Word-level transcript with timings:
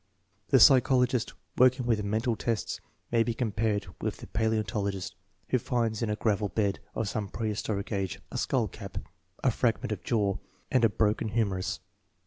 The 0.49 0.59
psychologist 0.59 1.31
working 1.59 1.85
with 1.85 2.03
mental 2.03 2.35
tests 2.35 2.81
may 3.11 3.21
be 3.21 3.35
compared 3.35 3.85
with 4.01 4.17
the 4.17 4.25
palaeontologist 4.25 5.13
who 5.49 5.59
finds 5.59 6.01
in 6.01 6.09
a 6.09 6.15
gravel 6.15 6.49
bed 6.49 6.79
of 6.95 7.07
some 7.07 7.27
prehistoric 7.29 7.91
age 7.91 8.19
a 8.31 8.37
skull 8.39 8.67
cap, 8.67 8.97
a 9.43 9.51
fragment 9.51 9.91
of 9.91 10.01
jaw, 10.03 10.37
and 10.71 10.83
a 10.83 10.89
broken 10.89 11.27
humerus. 11.27 11.81